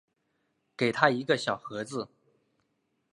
[0.75, 2.09] 给他一个小盒子